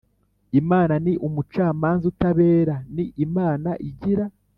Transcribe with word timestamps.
Imana 0.59 0.93
ni 1.03 1.13
umucamanza 1.27 2.03
utabera 2.11 2.75
Ni 2.93 3.05
Imana 3.25 3.69
igira 3.89 4.25